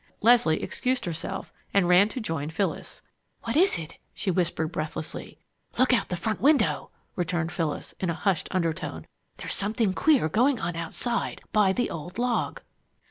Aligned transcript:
Leslie 0.19 0.63
excused 0.63 1.05
herself 1.05 1.53
and 1.75 1.87
ran 1.87 2.09
to 2.09 2.19
join 2.19 2.49
Phyllis. 2.49 3.03
"What 3.43 3.55
is 3.55 3.77
it?" 3.77 3.99
she 4.15 4.31
whispered 4.31 4.71
breathlessly. 4.71 5.37
"Look 5.77 5.93
out 5.93 6.05
of 6.05 6.07
the 6.07 6.15
front 6.15 6.41
window!" 6.41 6.89
returned 7.15 7.51
Phyllis, 7.51 7.93
in 7.99 8.09
a 8.09 8.15
hushed 8.15 8.47
undertone. 8.49 9.05
"There's 9.37 9.53
something 9.53 9.93
queer 9.93 10.27
going 10.27 10.59
on 10.59 10.75
outside 10.75 11.41
by 11.51 11.71
the 11.71 11.91
old 11.91 12.17
log!" 12.17 12.63